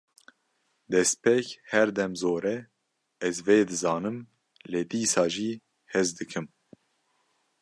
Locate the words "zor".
2.21-2.43